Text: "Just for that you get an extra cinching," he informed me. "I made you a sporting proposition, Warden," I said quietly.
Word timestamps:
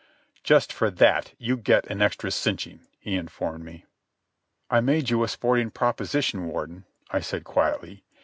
"Just 0.43 0.73
for 0.73 0.89
that 0.89 1.35
you 1.37 1.57
get 1.57 1.85
an 1.85 2.01
extra 2.01 2.31
cinching," 2.31 2.79
he 2.97 3.13
informed 3.15 3.63
me. 3.63 3.85
"I 4.67 4.81
made 4.81 5.11
you 5.11 5.21
a 5.23 5.27
sporting 5.27 5.69
proposition, 5.69 6.47
Warden," 6.47 6.85
I 7.11 7.19
said 7.19 7.43
quietly. 7.43 8.03